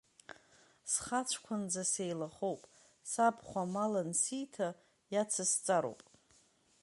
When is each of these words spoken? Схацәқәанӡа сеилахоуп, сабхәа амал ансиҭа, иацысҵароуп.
Схацәқәанӡа 0.91 1.83
сеилахоуп, 1.91 2.61
сабхәа 3.11 3.63
амал 3.65 3.93
ансиҭа, 4.01 4.69
иацысҵароуп. 5.13 6.01